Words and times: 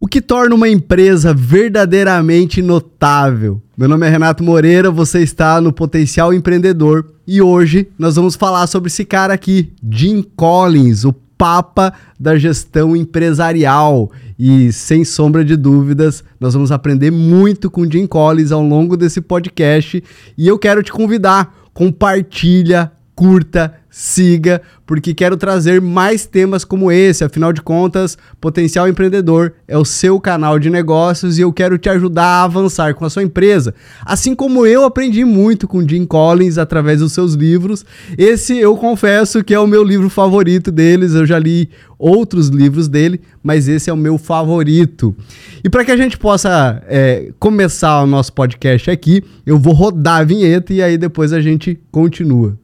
O 0.00 0.06
que 0.06 0.20
torna 0.20 0.54
uma 0.54 0.68
empresa 0.68 1.34
verdadeiramente 1.34 2.62
notável? 2.62 3.60
Meu 3.76 3.88
nome 3.88 4.06
é 4.06 4.08
Renato 4.08 4.44
Moreira, 4.44 4.92
você 4.92 5.22
está 5.22 5.60
no 5.60 5.72
Potencial 5.72 6.32
Empreendedor 6.32 7.04
e 7.26 7.42
hoje 7.42 7.88
nós 7.98 8.14
vamos 8.14 8.36
falar 8.36 8.68
sobre 8.68 8.86
esse 8.86 9.04
cara 9.04 9.34
aqui, 9.34 9.72
Jim 9.90 10.22
Collins, 10.36 11.04
o 11.04 11.12
papa 11.12 11.92
da 12.18 12.38
gestão 12.38 12.94
empresarial. 12.94 14.08
E 14.38 14.72
sem 14.72 15.04
sombra 15.04 15.44
de 15.44 15.56
dúvidas, 15.56 16.22
nós 16.38 16.54
vamos 16.54 16.70
aprender 16.70 17.10
muito 17.10 17.68
com 17.68 17.90
Jim 17.90 18.06
Collins 18.06 18.52
ao 18.52 18.62
longo 18.62 18.96
desse 18.96 19.20
podcast 19.20 20.00
e 20.36 20.46
eu 20.46 20.56
quero 20.60 20.80
te 20.80 20.92
convidar, 20.92 21.52
compartilha, 21.74 22.92
curta, 23.18 23.74
siga, 23.90 24.62
porque 24.86 25.12
quero 25.12 25.36
trazer 25.36 25.80
mais 25.80 26.24
temas 26.24 26.64
como 26.64 26.92
esse. 26.92 27.24
Afinal 27.24 27.52
de 27.52 27.60
contas, 27.60 28.16
Potencial 28.40 28.86
Empreendedor 28.86 29.54
é 29.66 29.76
o 29.76 29.84
seu 29.84 30.20
canal 30.20 30.56
de 30.56 30.70
negócios 30.70 31.36
e 31.36 31.40
eu 31.40 31.52
quero 31.52 31.76
te 31.78 31.88
ajudar 31.88 32.22
a 32.22 32.44
avançar 32.44 32.94
com 32.94 33.04
a 33.04 33.10
sua 33.10 33.24
empresa. 33.24 33.74
Assim 34.06 34.36
como 34.36 34.64
eu 34.64 34.84
aprendi 34.84 35.24
muito 35.24 35.66
com 35.66 35.84
Jim 35.84 36.06
Collins 36.06 36.58
através 36.58 37.00
dos 37.00 37.12
seus 37.12 37.34
livros, 37.34 37.84
esse 38.16 38.56
eu 38.56 38.76
confesso 38.76 39.42
que 39.42 39.52
é 39.52 39.58
o 39.58 39.66
meu 39.66 39.82
livro 39.82 40.08
favorito 40.08 40.70
deles. 40.70 41.12
Eu 41.12 41.26
já 41.26 41.40
li 41.40 41.70
outros 41.98 42.46
livros 42.46 42.86
dele, 42.86 43.20
mas 43.42 43.66
esse 43.66 43.90
é 43.90 43.92
o 43.92 43.96
meu 43.96 44.16
favorito. 44.16 45.12
E 45.64 45.68
para 45.68 45.84
que 45.84 45.90
a 45.90 45.96
gente 45.96 46.16
possa 46.16 46.80
é, 46.86 47.32
começar 47.40 48.00
o 48.00 48.06
nosso 48.06 48.32
podcast 48.32 48.88
aqui, 48.88 49.24
eu 49.44 49.58
vou 49.58 49.74
rodar 49.74 50.20
a 50.20 50.24
vinheta 50.24 50.72
e 50.72 50.80
aí 50.80 50.96
depois 50.96 51.32
a 51.32 51.40
gente 51.40 51.80
continua. 51.90 52.56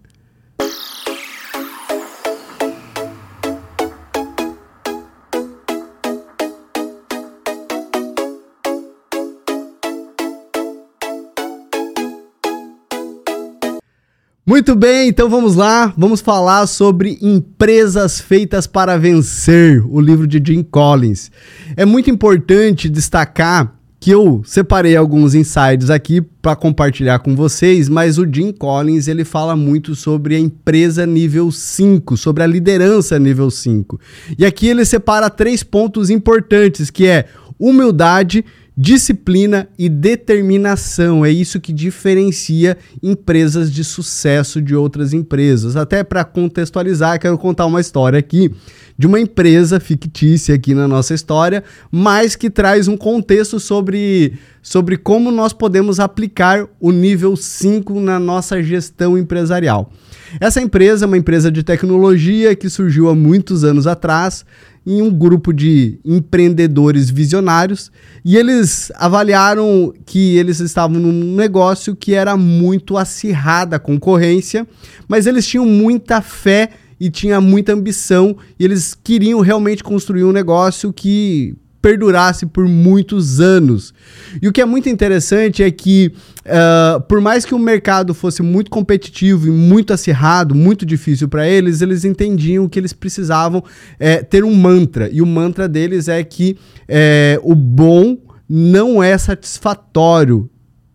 Muito 14.46 14.76
bem, 14.76 15.08
então 15.08 15.30
vamos 15.30 15.54
lá, 15.54 15.94
vamos 15.96 16.20
falar 16.20 16.66
sobre 16.66 17.16
Empresas 17.22 18.20
Feitas 18.20 18.66
para 18.66 18.98
Vencer, 18.98 19.82
o 19.88 19.98
livro 19.98 20.26
de 20.26 20.38
Jim 20.44 20.62
Collins. 20.62 21.30
É 21.74 21.86
muito 21.86 22.10
importante 22.10 22.90
destacar 22.90 23.74
que 23.98 24.10
eu 24.10 24.42
separei 24.44 24.96
alguns 24.96 25.34
insights 25.34 25.88
aqui 25.88 26.20
para 26.20 26.54
compartilhar 26.54 27.20
com 27.20 27.34
vocês, 27.34 27.88
mas 27.88 28.18
o 28.18 28.30
Jim 28.30 28.52
Collins 28.52 29.08
ele 29.08 29.24
fala 29.24 29.56
muito 29.56 29.94
sobre 29.94 30.36
a 30.36 30.38
empresa 30.38 31.06
nível 31.06 31.50
5, 31.50 32.14
sobre 32.18 32.42
a 32.42 32.46
liderança 32.46 33.18
nível 33.18 33.50
5. 33.50 33.98
E 34.38 34.44
aqui 34.44 34.68
ele 34.68 34.84
separa 34.84 35.30
três 35.30 35.62
pontos 35.62 36.10
importantes, 36.10 36.90
que 36.90 37.06
é 37.06 37.24
humildade, 37.58 38.44
Disciplina 38.76 39.68
e 39.78 39.88
determinação 39.88 41.24
é 41.24 41.30
isso 41.30 41.60
que 41.60 41.72
diferencia 41.72 42.76
empresas 43.00 43.70
de 43.70 43.84
sucesso 43.84 44.60
de 44.60 44.74
outras 44.74 45.12
empresas. 45.12 45.76
Até 45.76 46.02
para 46.02 46.24
contextualizar, 46.24 47.20
quero 47.20 47.38
contar 47.38 47.66
uma 47.66 47.80
história 47.80 48.18
aqui 48.18 48.50
de 48.98 49.06
uma 49.06 49.20
empresa 49.20 49.78
fictícia 49.78 50.56
aqui 50.56 50.74
na 50.74 50.88
nossa 50.88 51.14
história, 51.14 51.62
mas 51.88 52.34
que 52.34 52.50
traz 52.50 52.88
um 52.88 52.96
contexto 52.96 53.60
sobre, 53.60 54.34
sobre 54.60 54.96
como 54.96 55.30
nós 55.30 55.52
podemos 55.52 56.00
aplicar 56.00 56.66
o 56.80 56.90
nível 56.90 57.36
5 57.36 58.00
na 58.00 58.18
nossa 58.18 58.60
gestão 58.60 59.16
empresarial. 59.16 59.92
Essa 60.40 60.60
empresa 60.60 61.04
é 61.04 61.06
uma 61.06 61.18
empresa 61.18 61.50
de 61.50 61.62
tecnologia 61.62 62.54
que 62.54 62.68
surgiu 62.68 63.08
há 63.08 63.14
muitos 63.14 63.64
anos 63.64 63.86
atrás 63.86 64.44
em 64.86 65.00
um 65.00 65.10
grupo 65.10 65.52
de 65.52 65.98
empreendedores 66.04 67.08
visionários 67.08 67.90
e 68.24 68.36
eles 68.36 68.92
avaliaram 68.96 69.94
que 70.04 70.36
eles 70.36 70.60
estavam 70.60 71.00
num 71.00 71.34
negócio 71.34 71.96
que 71.96 72.12
era 72.12 72.36
muito 72.36 72.98
acirrada 72.98 73.76
a 73.76 73.80
concorrência, 73.80 74.66
mas 75.08 75.26
eles 75.26 75.46
tinham 75.46 75.64
muita 75.64 76.20
fé 76.20 76.70
e 77.00 77.10
tinha 77.10 77.40
muita 77.40 77.72
ambição 77.72 78.36
e 78.58 78.64
eles 78.64 78.94
queriam 78.94 79.40
realmente 79.40 79.82
construir 79.82 80.24
um 80.24 80.32
negócio 80.32 80.92
que 80.92 81.56
perdurasse 81.84 82.46
por 82.46 82.66
muitos 82.66 83.40
anos. 83.40 83.92
E 84.40 84.48
o 84.48 84.52
que 84.52 84.62
é 84.62 84.64
muito 84.64 84.88
interessante 84.88 85.62
é 85.62 85.70
que, 85.70 86.10
uh, 86.46 86.98
por 87.02 87.20
mais 87.20 87.44
que 87.44 87.54
o 87.54 87.58
mercado 87.58 88.14
fosse 88.14 88.42
muito 88.42 88.70
competitivo 88.70 89.48
e 89.48 89.50
muito 89.50 89.92
acirrado, 89.92 90.54
muito 90.54 90.86
difícil 90.86 91.28
para 91.28 91.46
eles, 91.46 91.82
eles 91.82 92.06
entendiam 92.06 92.66
que 92.70 92.78
eles 92.78 92.94
precisavam 92.94 93.62
é, 94.00 94.22
ter 94.22 94.44
um 94.44 94.54
mantra. 94.54 95.10
E 95.12 95.20
o 95.20 95.26
mantra 95.26 95.68
deles 95.68 96.08
é 96.08 96.24
que 96.24 96.56
é, 96.88 97.38
o 97.42 97.54
bom 97.54 98.16
não 98.48 99.02
é 99.02 99.18
satisfatório. 99.18 100.48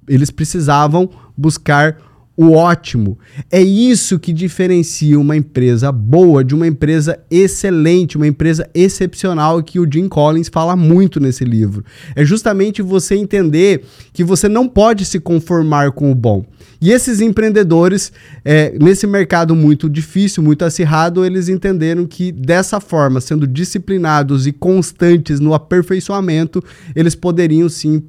Eles 0.07 0.31
precisavam 0.31 1.07
buscar 1.38 1.97
o 2.41 2.53
ótimo. 2.53 3.19
É 3.51 3.61
isso 3.61 4.17
que 4.17 4.31
diferencia 4.31 5.19
uma 5.19 5.35
empresa 5.35 5.91
boa 5.91 6.41
de 6.41 6.55
uma 6.55 6.66
empresa 6.66 7.19
excelente, 7.29 8.16
uma 8.16 8.27
empresa 8.27 8.66
excepcional 8.73 9.61
que 9.61 9.77
o 9.77 9.85
Jim 9.91 10.07
Collins 10.07 10.47
fala 10.47 10.73
muito 10.73 11.19
nesse 11.19 11.44
livro. 11.44 11.83
É 12.16 12.23
justamente 12.23 12.81
você 12.81 13.16
entender 13.16 13.83
que 14.13 14.23
você 14.23 14.47
não 14.47 14.69
pode 14.69 15.03
se 15.03 15.19
conformar 15.19 15.91
com 15.91 16.09
o 16.09 16.16
bom. 16.16 16.45
E 16.79 16.91
esses 16.91 17.19
empreendedores, 17.19 18.09
é, 18.45 18.73
nesse 18.79 19.06
mercado 19.06 19.53
muito 19.53 19.89
difícil, 19.89 20.41
muito 20.41 20.63
acirrado, 20.63 21.25
eles 21.25 21.50
entenderam 21.50 22.06
que 22.06 22.31
dessa 22.31 22.79
forma, 22.79 23.19
sendo 23.19 23.45
disciplinados 23.45 24.47
e 24.47 24.53
constantes 24.53 25.41
no 25.41 25.53
aperfeiçoamento, 25.53 26.63
eles 26.95 27.16
poderiam 27.16 27.67
sim 27.67 28.01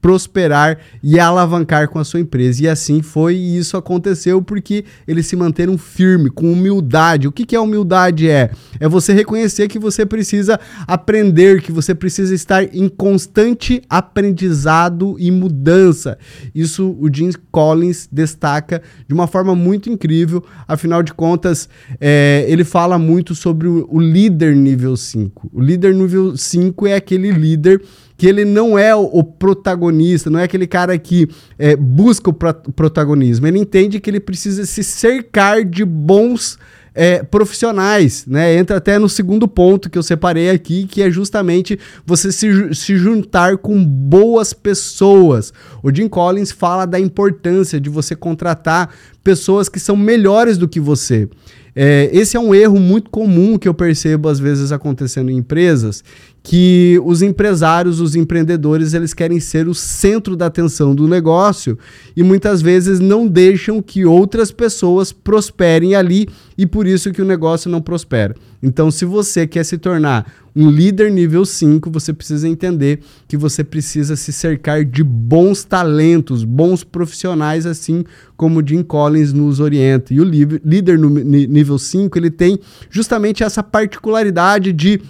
prosperar 0.00 0.78
e 1.02 1.18
alavancar 1.18 1.88
com 1.88 1.98
a 1.98 2.04
sua 2.04 2.20
empresa. 2.20 2.62
E 2.62 2.68
assim 2.68 3.02
foi, 3.02 3.36
e 3.36 3.58
isso 3.58 3.76
aconteceu 3.76 4.40
porque 4.40 4.84
eles 5.06 5.26
se 5.26 5.36
manteram 5.36 5.76
firme, 5.76 6.30
com 6.30 6.52
humildade. 6.52 7.26
O 7.26 7.32
que, 7.32 7.44
que 7.44 7.56
é 7.56 7.60
humildade? 7.60 8.28
É? 8.28 8.50
É 8.78 8.88
você 8.88 9.12
reconhecer 9.12 9.68
que 9.68 9.78
você 9.78 10.06
precisa 10.06 10.58
aprender, 10.86 11.62
que 11.62 11.72
você 11.72 11.94
precisa 11.94 12.34
estar 12.34 12.64
em 12.74 12.88
constante 12.88 13.82
aprendizado 13.88 15.16
e 15.18 15.30
mudança. 15.30 16.18
Isso 16.54 16.96
o 17.00 17.12
Jim 17.12 17.30
Collins 17.50 18.08
destaca 18.10 18.82
de 19.06 19.14
uma 19.14 19.26
forma 19.26 19.54
muito 19.54 19.90
incrível. 19.90 20.44
Afinal 20.66 21.02
de 21.02 21.12
contas, 21.12 21.68
é, 22.00 22.44
ele 22.48 22.64
fala 22.64 22.98
muito 22.98 23.34
sobre 23.34 23.66
o, 23.66 23.86
o 23.90 24.00
líder 24.00 24.54
nível 24.54 24.96
5. 24.96 25.50
O 25.52 25.60
líder 25.60 25.94
nível 25.94 26.36
5 26.36 26.86
é 26.86 26.94
aquele 26.94 27.30
líder 27.30 27.82
que 28.18 28.26
ele 28.26 28.44
não 28.44 28.76
é 28.76 28.92
o, 28.96 29.22
protagonista, 29.22 30.28
não 30.28 30.40
é 30.40 30.42
aquele 30.42 30.66
cara 30.66 30.98
que 30.98 31.28
é, 31.56 31.76
busca 31.76 32.28
o 32.28 32.32
pro 32.32 32.52
protagonismo. 32.52 33.46
Ele 33.46 33.60
entende 33.60 34.00
que 34.00 34.10
ele 34.10 34.18
precisa 34.18 34.66
se 34.66 34.82
cercar 34.82 35.64
de 35.64 35.84
bons 35.84 36.58
é, 36.92 37.22
profissionais, 37.22 38.26
né? 38.26 38.56
Entra 38.56 38.78
até 38.78 38.98
no 38.98 39.08
segundo 39.08 39.46
ponto 39.46 39.88
que 39.88 39.96
eu 39.96 40.02
separei 40.02 40.50
aqui, 40.50 40.84
que 40.84 41.00
é 41.00 41.08
justamente 41.08 41.78
você 42.04 42.32
se, 42.32 42.74
se 42.74 42.96
juntar 42.96 43.56
com 43.58 43.84
boas 43.84 44.52
pessoas. 44.52 45.52
O 45.80 45.94
Jim 45.94 46.08
Collins 46.08 46.50
fala 46.50 46.86
da 46.86 46.98
importância 46.98 47.80
de 47.80 47.88
você 47.88 48.16
contratar 48.16 48.92
pessoas 49.28 49.68
que 49.68 49.78
são 49.78 49.94
melhores 49.94 50.56
do 50.56 50.66
que 50.66 50.80
você. 50.80 51.28
É, 51.76 52.08
esse 52.14 52.34
é 52.34 52.40
um 52.40 52.54
erro 52.54 52.80
muito 52.80 53.10
comum 53.10 53.58
que 53.58 53.68
eu 53.68 53.74
percebo 53.74 54.26
às 54.26 54.40
vezes 54.40 54.72
acontecendo 54.72 55.30
em 55.30 55.36
empresas, 55.36 56.02
que 56.42 56.98
os 57.04 57.20
empresários, 57.20 58.00
os 58.00 58.16
empreendedores, 58.16 58.94
eles 58.94 59.12
querem 59.12 59.38
ser 59.38 59.68
o 59.68 59.74
centro 59.74 60.34
da 60.34 60.46
atenção 60.46 60.94
do 60.94 61.06
negócio 61.06 61.78
e 62.16 62.22
muitas 62.22 62.62
vezes 62.62 63.00
não 63.00 63.26
deixam 63.28 63.82
que 63.82 64.06
outras 64.06 64.50
pessoas 64.50 65.12
prosperem 65.12 65.94
ali 65.94 66.26
e 66.56 66.66
por 66.66 66.86
isso 66.86 67.12
que 67.12 67.20
o 67.20 67.26
negócio 67.26 67.70
não 67.70 67.82
prospera. 67.82 68.34
Então, 68.62 68.90
se 68.90 69.04
você 69.04 69.46
quer 69.46 69.64
se 69.64 69.78
tornar 69.78 70.30
um 70.54 70.68
líder 70.68 71.10
nível 71.10 71.44
5, 71.44 71.88
você 71.90 72.12
precisa 72.12 72.48
entender 72.48 73.00
que 73.28 73.36
você 73.36 73.62
precisa 73.62 74.16
se 74.16 74.32
cercar 74.32 74.84
de 74.84 75.04
bons 75.04 75.62
talentos, 75.62 76.42
bons 76.42 76.82
profissionais, 76.82 77.66
assim 77.66 78.04
como 78.36 78.66
Jim 78.66 78.82
Collins 78.82 79.32
nos 79.32 79.60
orienta. 79.60 80.12
E 80.12 80.20
o 80.20 80.24
líder 80.24 80.98
no 80.98 81.08
nível 81.08 81.78
5, 81.78 82.18
ele 82.18 82.30
tem 82.30 82.58
justamente 82.90 83.44
essa 83.44 83.62
particularidade 83.62 84.72
de 84.72 85.00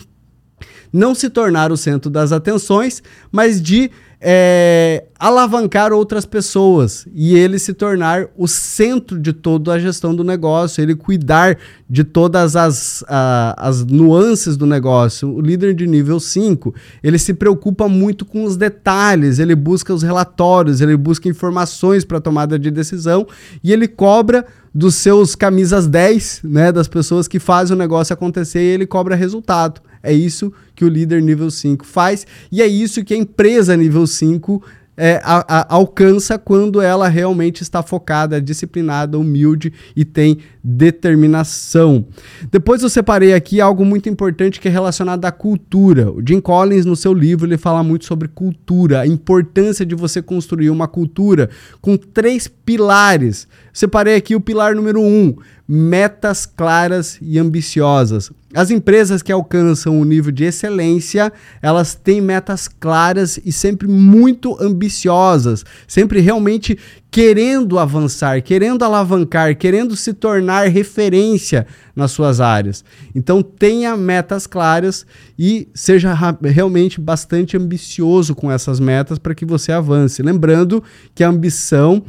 não 0.92 1.14
se 1.14 1.30
tornar 1.30 1.72
o 1.72 1.76
centro 1.76 2.10
das 2.10 2.32
atenções, 2.32 3.02
mas 3.30 3.60
de 3.60 3.90
é, 4.20 5.04
alavancar 5.18 5.92
outras 5.92 6.26
pessoas 6.26 7.06
e 7.14 7.36
ele 7.36 7.58
se 7.58 7.72
tornar 7.72 8.26
o 8.36 8.48
centro 8.48 9.18
de 9.18 9.32
toda 9.32 9.72
a 9.72 9.78
gestão 9.78 10.14
do 10.14 10.24
negócio, 10.24 10.82
ele 10.82 10.96
cuidar 10.96 11.56
de 11.88 12.02
todas 12.02 12.56
as, 12.56 13.04
a, 13.06 13.54
as 13.56 13.84
nuances 13.84 14.56
do 14.56 14.66
negócio. 14.66 15.32
O 15.32 15.40
líder 15.40 15.72
de 15.72 15.86
nível 15.86 16.18
5, 16.18 16.74
ele 17.02 17.18
se 17.18 17.32
preocupa 17.32 17.88
muito 17.88 18.24
com 18.24 18.44
os 18.44 18.56
detalhes, 18.56 19.38
ele 19.38 19.54
busca 19.54 19.94
os 19.94 20.02
relatórios, 20.02 20.80
ele 20.80 20.96
busca 20.96 21.28
informações 21.28 22.04
para 22.04 22.20
tomada 22.20 22.58
de 22.58 22.70
decisão 22.70 23.26
e 23.62 23.72
ele 23.72 23.86
cobra 23.86 24.44
dos 24.74 24.96
seus 24.96 25.34
camisas 25.34 25.86
10, 25.86 26.40
né, 26.44 26.72
das 26.72 26.88
pessoas 26.88 27.26
que 27.28 27.38
fazem 27.38 27.74
o 27.74 27.78
negócio 27.78 28.12
acontecer 28.12 28.60
e 28.60 28.74
ele 28.74 28.86
cobra 28.86 29.14
resultado. 29.14 29.80
É 30.08 30.12
isso 30.12 30.52
que 30.74 30.84
o 30.84 30.88
líder 30.88 31.20
nível 31.20 31.50
5 31.50 31.84
faz, 31.84 32.26
e 32.50 32.62
é 32.62 32.66
isso 32.66 33.04
que 33.04 33.14
a 33.14 33.16
empresa 33.16 33.76
nível 33.76 34.06
5 34.06 34.62
é, 34.98 35.20
a, 35.22 35.60
a, 35.60 35.74
alcança 35.76 36.36
quando 36.36 36.80
ela 36.80 37.06
realmente 37.06 37.62
está 37.62 37.84
focada, 37.84 38.42
disciplinada, 38.42 39.16
humilde 39.16 39.72
e 39.94 40.04
tem 40.04 40.38
determinação. 40.62 42.04
Depois 42.50 42.82
eu 42.82 42.90
separei 42.90 43.32
aqui 43.32 43.60
algo 43.60 43.84
muito 43.84 44.08
importante 44.08 44.58
que 44.58 44.66
é 44.66 44.70
relacionado 44.70 45.24
à 45.24 45.30
cultura. 45.30 46.10
O 46.10 46.20
Jim 46.26 46.40
Collins, 46.40 46.84
no 46.84 46.96
seu 46.96 47.14
livro, 47.14 47.46
ele 47.46 47.56
fala 47.56 47.84
muito 47.84 48.06
sobre 48.06 48.26
cultura, 48.26 49.02
a 49.02 49.06
importância 49.06 49.86
de 49.86 49.94
você 49.94 50.20
construir 50.20 50.68
uma 50.68 50.88
cultura 50.88 51.48
com 51.80 51.96
três 51.96 52.48
pilares. 52.48 53.46
Separei 53.72 54.16
aqui 54.16 54.34
o 54.34 54.40
pilar 54.40 54.74
número 54.74 55.00
um, 55.00 55.36
metas 55.68 56.46
claras 56.46 57.18
e 57.20 57.38
ambiciosas. 57.38 58.30
As 58.54 58.70
empresas 58.70 59.20
que 59.20 59.30
alcançam 59.30 60.00
o 60.00 60.04
nível 60.06 60.32
de 60.32 60.44
excelência, 60.44 61.30
elas 61.60 61.94
têm 61.94 62.22
metas 62.22 62.66
claras 62.66 63.38
e 63.44 63.52
sempre 63.52 63.86
muito 63.86 64.56
ambiciosas, 64.58 65.66
sempre 65.86 66.20
realmente 66.20 66.78
querendo 67.10 67.78
avançar, 67.78 68.40
querendo 68.40 68.82
alavancar, 68.82 69.54
querendo 69.58 69.94
se 69.94 70.14
tornar 70.14 70.68
referência 70.68 71.66
nas 71.94 72.12
suas 72.12 72.40
áreas. 72.40 72.82
Então 73.14 73.42
tenha 73.42 73.94
metas 73.94 74.46
claras 74.46 75.04
e 75.38 75.68
seja 75.74 76.16
realmente 76.42 76.98
bastante 76.98 77.58
ambicioso 77.58 78.34
com 78.34 78.50
essas 78.50 78.80
metas 78.80 79.18
para 79.18 79.34
que 79.34 79.44
você 79.44 79.72
avance. 79.72 80.22
Lembrando 80.22 80.82
que 81.14 81.22
a 81.22 81.28
ambição 81.28 82.02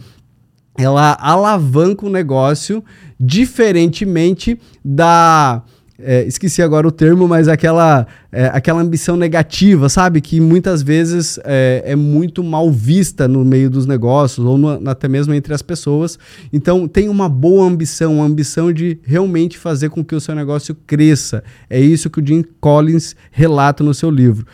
ela 0.79 1.17
alavanca 1.19 2.05
o 2.05 2.09
negócio 2.09 2.81
diferentemente 3.19 4.57
da 4.83 5.61
é, 6.01 6.23
esqueci 6.25 6.61
agora 6.61 6.87
o 6.87 6.91
termo, 6.91 7.27
mas 7.27 7.47
aquela 7.47 8.07
é, 8.31 8.45
aquela 8.53 8.79
ambição 8.79 9.17
negativa, 9.17 9.89
sabe? 9.89 10.21
Que 10.21 10.39
muitas 10.39 10.83
vezes 10.83 11.39
é, 11.43 11.81
é, 11.85 11.95
muito 11.95 12.43
mal 12.43 12.71
vista 12.71 13.27
no 13.27 13.43
meio 13.43 13.69
dos 13.69 13.87
negócios 13.87 14.45
ou 14.45 14.57
no, 14.57 14.89
até 14.89 15.07
mesmo 15.07 15.33
entre 15.33 15.53
as 15.53 15.63
pessoas. 15.63 16.19
Então, 16.53 16.87
tem 16.87 17.09
uma 17.09 17.27
boa 17.27 17.65
ambição, 17.65 18.15
uma 18.15 18.25
ambição 18.25 18.71
de 18.71 18.99
realmente 19.03 19.57
fazer 19.57 19.89
com 19.89 20.03
que 20.03 20.13
o 20.13 20.21
seu 20.21 20.35
negócio 20.35 20.75
cresça. 20.85 21.43
É 21.69 21.79
isso 21.79 22.09
que 22.09 22.21
o 22.21 22.25
Jim 22.25 22.43
Collins 22.61 23.15
relata 23.31 23.83
no 23.83 23.93
seu 23.95 24.11
livro. 24.11 24.45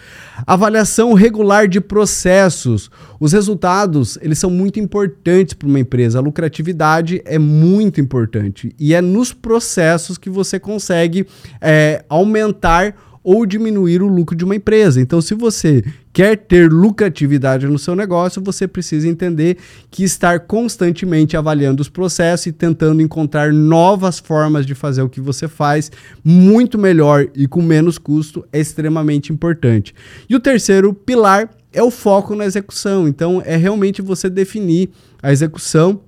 Avaliação 0.47 1.13
regular 1.13 1.68
de 1.68 1.81
processos. 1.81 2.89
Os 3.19 3.33
resultados, 3.33 4.18
eles 4.21 4.39
são 4.39 4.50
muito 4.50 4.80
importantes 4.80 5.53
para 5.53 5.68
uma 5.68 5.80
empresa. 5.80 6.19
A 6.19 6.21
lucratividade 6.21 7.21
é 7.25 7.38
muito 7.38 8.00
importante. 8.00 8.74
E 8.80 8.94
é 8.94 9.01
nos 9.01 9.33
processos 9.33 10.18
que 10.18 10.30
você 10.30 10.59
consegue 10.59 11.25
é, 11.61 12.03
aumentar 12.09 12.95
ou 13.25 13.43
diminuir 13.43 14.03
o 14.03 14.07
lucro 14.07 14.35
de 14.35 14.45
uma 14.45 14.55
empresa. 14.55 15.01
Então, 15.01 15.19
se 15.19 15.33
você 15.33 15.83
quer 16.13 16.37
ter 16.37 16.71
lucratividade 16.71 17.65
no 17.65 17.79
seu 17.79 17.95
negócio, 17.95 18.39
você 18.39 18.67
precisa 18.67 19.07
entender 19.07 19.57
que 19.89 20.03
estar 20.03 20.41
constantemente 20.41 21.35
avaliando 21.35 21.81
os 21.81 21.89
processos 21.89 22.45
e 22.45 22.51
tentando 22.51 23.01
encontrar 23.01 23.51
novas 23.51 24.19
formas 24.19 24.63
de 24.63 24.75
fazer 24.75 25.01
o 25.01 25.09
que 25.09 25.19
você 25.19 25.47
faz 25.47 25.91
muito 26.23 26.77
melhor 26.77 27.25
e 27.33 27.47
com 27.47 27.63
menos 27.63 27.97
custo 27.97 28.45
é 28.53 28.59
extremamente 28.59 29.33
importante. 29.33 29.95
E 30.29 30.35
o 30.35 30.39
terceiro 30.39 30.93
pilar 30.93 31.49
é 31.73 31.81
o 31.81 31.89
foco 31.89 32.35
na 32.35 32.45
execução. 32.45 33.07
Então, 33.07 33.41
é 33.43 33.55
realmente 33.55 34.03
você 34.03 34.29
definir 34.29 34.91
a 35.23 35.31
execução 35.31 35.99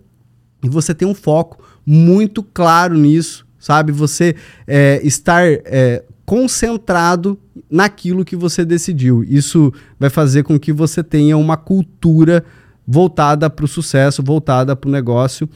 e 0.63 0.69
você 0.69 0.93
ter 0.93 1.05
um 1.05 1.15
foco 1.15 1.63
muito 1.83 2.43
claro 2.43 2.95
nisso, 2.95 3.46
sabe? 3.59 3.91
Você 3.91 4.35
é, 4.65 4.99
estar 5.03 5.43
é, 5.45 6.03
concentrado 6.25 7.39
naquilo 7.69 8.25
que 8.25 8.35
você 8.35 8.65
decidiu. 8.65 9.23
Isso 9.23 9.73
vai 9.99 10.09
fazer 10.09 10.43
com 10.43 10.59
que 10.59 10.73
você 10.73 11.03
tenha 11.03 11.37
uma 11.37 11.55
cultura 11.55 12.43
voltada 12.87 13.49
para 13.49 13.65
o 13.65 13.67
sucesso, 13.67 14.23
voltada 14.23 14.73
para 14.73 14.87
o 14.87 14.91
negócio. 14.91 15.49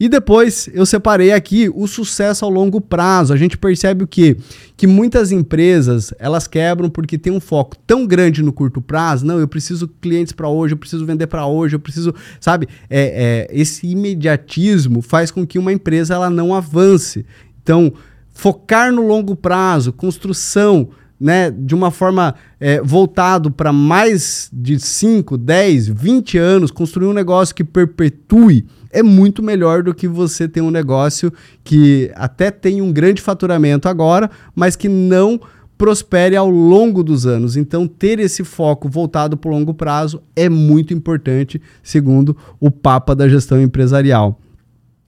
E 0.00 0.08
depois 0.08 0.70
eu 0.72 0.86
separei 0.86 1.32
aqui 1.32 1.70
o 1.74 1.86
sucesso 1.86 2.46
ao 2.46 2.50
longo 2.50 2.80
prazo. 2.80 3.34
A 3.34 3.36
gente 3.36 3.58
percebe 3.58 4.04
o 4.04 4.06
quê? 4.06 4.38
Que 4.74 4.86
muitas 4.86 5.30
empresas 5.30 6.14
elas 6.18 6.46
quebram 6.46 6.88
porque 6.88 7.18
tem 7.18 7.30
um 7.30 7.40
foco 7.40 7.76
tão 7.86 8.06
grande 8.06 8.42
no 8.42 8.52
curto 8.52 8.80
prazo. 8.80 9.26
Não, 9.26 9.38
eu 9.38 9.46
preciso 9.46 9.86
clientes 10.00 10.32
para 10.32 10.48
hoje, 10.48 10.72
eu 10.72 10.78
preciso 10.78 11.04
vender 11.04 11.26
para 11.26 11.46
hoje, 11.46 11.76
eu 11.76 11.80
preciso, 11.80 12.14
sabe? 12.40 12.66
É, 12.88 13.48
é, 13.50 13.60
esse 13.60 13.86
imediatismo 13.86 15.02
faz 15.02 15.30
com 15.30 15.46
que 15.46 15.58
uma 15.58 15.72
empresa 15.72 16.14
ela 16.14 16.30
não 16.30 16.54
avance. 16.54 17.26
Então 17.68 17.92
focar 18.30 18.90
no 18.90 19.06
longo 19.06 19.36
prazo, 19.36 19.92
construção, 19.92 20.88
né, 21.20 21.50
de 21.50 21.74
uma 21.74 21.90
forma 21.90 22.34
é, 22.58 22.80
voltado 22.80 23.50
para 23.50 23.74
mais 23.74 24.48
de 24.50 24.80
5, 24.80 25.36
10, 25.36 25.88
20 25.88 26.38
anos, 26.38 26.70
construir 26.70 27.08
um 27.08 27.12
negócio 27.12 27.54
que 27.54 27.64
perpetue 27.64 28.64
é 28.90 29.02
muito 29.02 29.42
melhor 29.42 29.82
do 29.82 29.92
que 29.92 30.08
você 30.08 30.48
ter 30.48 30.62
um 30.62 30.70
negócio 30.70 31.30
que 31.62 32.10
até 32.14 32.50
tem 32.50 32.80
um 32.80 32.90
grande 32.90 33.20
faturamento 33.20 33.86
agora, 33.86 34.30
mas 34.54 34.74
que 34.74 34.88
não 34.88 35.38
prospere 35.76 36.36
ao 36.36 36.48
longo 36.48 37.02
dos 37.02 37.26
anos. 37.26 37.54
Então, 37.54 37.86
ter 37.86 38.18
esse 38.18 38.44
foco 38.44 38.88
voltado 38.88 39.36
para 39.36 39.50
o 39.50 39.52
longo 39.52 39.74
prazo 39.74 40.22
é 40.34 40.48
muito 40.48 40.94
importante, 40.94 41.60
segundo 41.82 42.34
o 42.58 42.70
Papa 42.70 43.14
da 43.14 43.28
Gestão 43.28 43.60
Empresarial. 43.60 44.40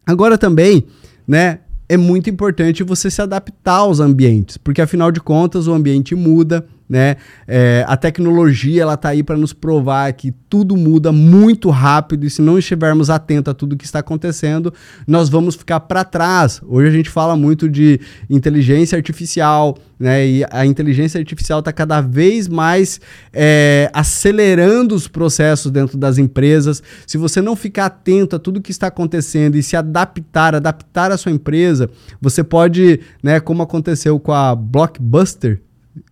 Agora 0.07 0.37
também, 0.37 0.85
né, 1.27 1.61
é 1.91 1.97
muito 1.97 2.31
importante 2.31 2.85
você 2.85 3.11
se 3.11 3.21
adaptar 3.21 3.79
aos 3.79 3.99
ambientes, 3.99 4.57
porque 4.57 4.81
afinal 4.81 5.11
de 5.11 5.19
contas 5.19 5.67
o 5.67 5.73
ambiente 5.73 6.15
muda, 6.15 6.65
né? 6.91 7.15
É, 7.47 7.85
a 7.87 7.97
tecnologia 7.97 8.83
ela 8.83 8.97
tá 8.97 9.11
aí 9.11 9.23
para 9.23 9.37
nos 9.37 9.53
provar 9.53 10.13
que 10.13 10.33
tudo 10.49 10.77
muda 10.77 11.13
muito 11.13 11.71
rápido 11.71 12.27
e 12.27 12.31
se 12.31 12.43
não 12.43 12.59
estivermos 12.59 13.09
atentos 13.09 13.53
a 13.53 13.55
tudo 13.55 13.77
que 13.77 13.85
está 13.85 14.01
acontecendo, 14.01 14.75
nós 15.07 15.29
vamos 15.29 15.55
ficar 15.55 15.79
para 15.79 16.03
trás. 16.03 16.61
Hoje 16.67 16.89
a 16.89 16.91
gente 16.91 17.09
fala 17.09 17.37
muito 17.37 17.69
de 17.69 18.01
inteligência 18.29 18.97
artificial, 18.97 19.79
né? 20.01 20.27
E 20.27 20.45
a 20.51 20.67
inteligência 20.67 21.21
artificial 21.21 21.61
está 21.61 21.73
cada 21.73 22.01
vez 22.01 22.49
mais 22.49 23.01
é, 23.33 23.89
acelerando 23.95 24.93
os 24.93 25.07
processos 25.07 25.71
dentro 25.71 25.97
das 25.97 26.19
empresas. 26.19 26.83
Se 27.07 27.17
você 27.17 27.41
não 27.41 27.55
ficar 27.55 27.87
atento 27.87 28.35
a 28.35 28.39
tudo 28.41 28.61
que 28.61 28.73
está 28.73 28.89
acontecendo 28.89 29.55
e 29.55 29.63
se 29.63 29.77
adaptar, 29.77 30.57
adaptar 30.57 31.13
a 31.13 31.17
sua 31.17 31.31
empresa, 31.31 31.89
você 32.21 32.43
pode, 32.43 32.99
né? 33.23 33.39
Como 33.39 33.63
aconteceu 33.63 34.19
com 34.19 34.33
a 34.33 34.57
Blockbuster, 34.57 35.61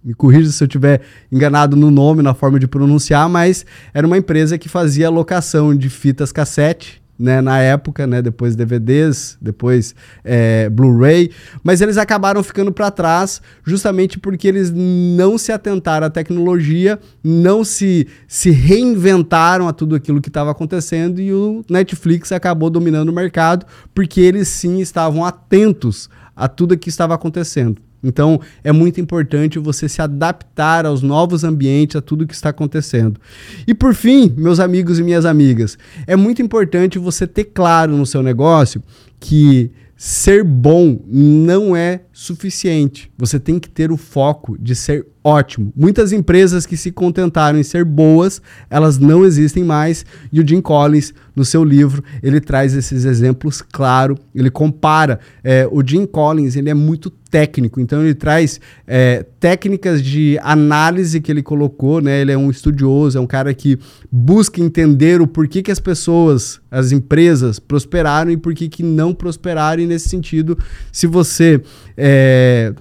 me 0.05 0.15
corrija 0.15 0.51
se 0.51 0.63
eu 0.63 0.67
estiver 0.67 1.01
enganado 1.31 1.77
no 1.77 1.91
nome, 1.91 2.23
na 2.23 2.35
forma 2.35 2.59
de 2.59 2.67
pronunciar, 2.67 3.29
mas 3.29 3.65
era 3.93 4.07
uma 4.07 4.19
empresa 4.19 4.59
que 4.59 4.69
fazia 4.69 5.09
locação 5.11 5.75
de 5.75 5.89
fitas 5.89 6.33
cassete, 6.33 7.03
né, 7.19 7.41
na 7.41 7.59
época, 7.59 8.07
né, 8.07 8.23
depois 8.23 8.55
DVDs, 8.55 9.37
depois 9.41 9.95
é, 10.23 10.71
Blu-ray, 10.71 11.33
mas 11.65 11.81
eles 11.81 11.99
acabaram 11.99 12.43
ficando 12.45 12.71
para 12.71 12.93
trás 12.93 13.43
justamente 13.65 14.21
porque 14.21 14.47
eles 14.47 14.73
não 14.73 15.37
se 15.37 15.51
atentaram 15.51 16.07
à 16.07 16.11
tecnologia, 16.11 16.99
não 17.23 17.65
se, 17.65 18.07
se 18.29 18.51
reinventaram 18.51 19.67
a 19.67 19.73
tudo 19.73 19.97
aquilo 19.97 20.21
que 20.21 20.29
estava 20.29 20.53
acontecendo 20.53 21.21
e 21.21 21.33
o 21.33 21.65
Netflix 21.69 22.31
acabou 22.31 22.71
dominando 22.71 23.09
o 23.09 23.13
mercado 23.13 23.67
porque 23.93 24.21
eles 24.21 24.47
sim 24.47 24.79
estavam 24.79 25.25
atentos 25.25 26.09
a 26.37 26.47
tudo 26.47 26.79
que 26.79 26.89
estava 26.89 27.15
acontecendo. 27.15 27.88
Então, 28.03 28.41
é 28.63 28.71
muito 28.71 29.01
importante 29.01 29.59
você 29.59 29.89
se 29.89 30.01
adaptar 30.01 30.87
aos 30.87 31.03
novos 31.03 31.43
ambientes, 31.45 31.97
a 31.97 32.01
tudo 32.01 32.27
que 32.27 32.35
está 32.35 32.51
acontecendo. 32.51 33.21
E 33.67 33.75
por 33.75 33.95
fim, 33.95 34.33
meus 34.37 34.61
amigos 34.61 34.99
e 34.99 35.03
minhas 35.03 35.25
amigas, 35.25 35.77
é 36.07 36.15
muito 36.15 36.41
importante 36.41 36.99
você 36.99 37.27
ter 37.27 37.45
claro 37.45 37.97
no 37.97 38.07
seu 38.07 38.23
negócio 38.23 38.83
que 39.19 39.71
ser 39.97 40.45
bom 40.45 41.01
não 41.09 41.75
é 41.75 42.03
suficiente. 42.19 43.09
Você 43.17 43.39
tem 43.39 43.61
que 43.61 43.71
ter 43.71 43.93
o 43.93 43.97
foco 43.97 44.59
de 44.59 44.75
ser 44.75 45.07
ótimo. 45.23 45.73
Muitas 45.77 46.11
empresas 46.11 46.65
que 46.65 46.77
se 46.77 46.91
contentaram 46.91 47.59
em 47.59 47.63
ser 47.63 47.85
boas, 47.85 48.41
elas 48.71 48.99
não 48.99 49.25
existem 49.25 49.63
mais. 49.63 50.05
E 50.33 50.41
o 50.41 50.47
Jim 50.47 50.61
Collins, 50.61 51.13
no 51.37 51.45
seu 51.45 51.63
livro, 51.63 52.03
ele 52.23 52.41
traz 52.41 52.75
esses 52.75 53.05
exemplos 53.05 53.63
claro. 53.63 54.17
Ele 54.35 54.51
compara. 54.51 55.21
É, 55.45 55.69
o 55.71 55.87
Jim 55.87 56.07
Collins 56.07 56.57
ele 56.57 56.71
é 56.71 56.75
muito 56.75 57.11
técnico, 57.31 57.79
então 57.79 58.03
ele 58.03 58.15
traz 58.15 58.59
é, 58.87 59.23
técnicas 59.39 60.03
de 60.03 60.39
análise 60.43 61.21
que 61.21 61.31
ele 61.31 61.43
colocou. 61.43 62.01
Né? 62.01 62.23
Ele 62.23 62.33
é 62.33 62.39
um 62.39 62.51
estudioso, 62.51 63.19
é 63.19 63.21
um 63.21 63.27
cara 63.27 63.53
que 63.53 63.79
busca 64.11 64.61
entender 64.61 65.21
o 65.21 65.27
porquê 65.27 65.63
que 65.63 65.71
as 65.71 65.79
pessoas, 65.79 66.59
as 66.71 66.91
empresas 66.91 67.59
prosperaram 67.59 68.31
e 68.31 68.37
por 68.37 68.55
que, 68.55 68.83
não 68.83 69.13
prosperaram. 69.13 69.83
E 69.83 69.87
nesse 69.87 70.09
sentido, 70.09 70.59
se 70.91 71.07
você 71.07 71.61
é, 72.11 72.73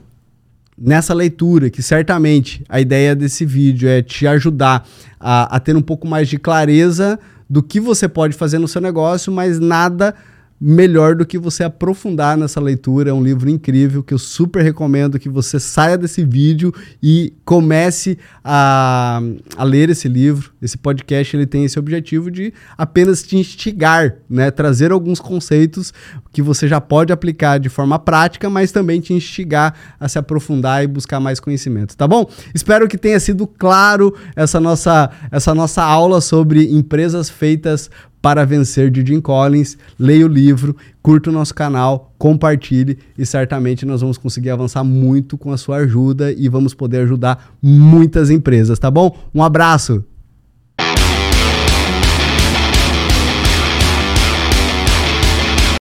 nessa 0.77 1.13
leitura, 1.13 1.69
que 1.69 1.83
certamente 1.83 2.63
a 2.69 2.79
ideia 2.79 3.13
desse 3.13 3.45
vídeo 3.45 3.89
é 3.89 4.01
te 4.01 4.25
ajudar 4.25 4.87
a, 5.19 5.57
a 5.57 5.59
ter 5.59 5.75
um 5.75 5.81
pouco 5.81 6.07
mais 6.07 6.29
de 6.29 6.37
clareza 6.37 7.19
do 7.49 7.61
que 7.61 7.79
você 7.79 8.07
pode 8.07 8.37
fazer 8.37 8.57
no 8.57 8.69
seu 8.69 8.79
negócio, 8.79 9.31
mas 9.31 9.59
nada 9.59 10.15
melhor 10.59 11.15
do 11.15 11.25
que 11.25 11.37
você 11.37 11.63
aprofundar 11.63 12.35
nessa 12.35 12.59
leitura. 12.59 13.11
É 13.11 13.13
um 13.13 13.23
livro 13.23 13.49
incrível 13.49 14.03
que 14.03 14.13
eu 14.13 14.17
super 14.17 14.63
recomendo 14.63 15.19
que 15.19 15.29
você 15.29 15.59
saia 15.59 15.97
desse 15.97 16.23
vídeo 16.23 16.73
e 17.01 17.33
comece 17.45 18.17
a, 18.43 19.21
a 19.55 19.63
ler 19.63 19.89
esse 19.89 20.07
livro. 20.07 20.51
Esse 20.61 20.77
podcast 20.77 21.35
ele 21.35 21.45
tem 21.45 21.63
esse 21.63 21.77
objetivo 21.77 22.31
de 22.31 22.53
apenas 22.77 23.21
te 23.21 23.37
instigar, 23.37 24.15
né? 24.29 24.49
trazer 24.49 24.91
alguns 24.91 25.19
conceitos 25.19 25.93
que 26.31 26.41
você 26.41 26.67
já 26.67 26.81
pode 26.81 27.13
aplicar 27.13 27.59
de 27.59 27.69
forma 27.69 27.99
prática, 27.99 28.49
mas 28.49 28.71
também 28.71 28.99
te 28.99 29.13
instigar 29.13 29.75
a 29.99 30.09
se 30.09 30.17
aprofundar 30.17 30.83
e 30.83 30.87
buscar 30.87 31.19
mais 31.19 31.39
conhecimento, 31.39 31.95
tá 31.95 32.07
bom? 32.07 32.29
Espero 32.53 32.87
que 32.87 32.97
tenha 32.97 33.19
sido 33.19 33.45
claro 33.45 34.15
essa 34.35 34.59
nossa, 34.59 35.09
essa 35.31 35.53
nossa 35.53 35.83
aula 35.83 36.21
sobre 36.21 36.71
empresas 36.75 37.29
feitas 37.29 37.89
para 38.27 38.43
Vencer 38.43 38.91
de 38.91 39.05
Jim 39.05 39.21
Collins. 39.21 39.77
Leia 39.97 40.25
o 40.25 40.27
livro, 40.27 40.75
curta 41.01 41.29
o 41.29 41.33
nosso 41.33 41.55
canal, 41.55 42.13
compartilhe 42.17 42.97
e 43.17 43.25
certamente 43.25 43.85
nós 43.85 44.01
vamos 44.01 44.17
conseguir 44.17 44.49
avançar 44.49 44.83
muito 44.83 45.37
com 45.37 45.49
a 45.53 45.57
sua 45.57 45.77
ajuda 45.77 46.33
e 46.33 46.49
vamos 46.49 46.73
poder 46.73 47.03
ajudar 47.03 47.55
muitas 47.61 48.29
empresas, 48.29 48.77
tá 48.79 48.91
bom? 48.91 49.17
Um 49.33 49.41
abraço! 49.41 50.03